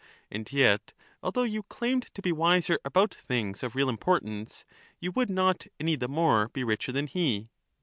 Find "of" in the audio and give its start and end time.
3.61-3.75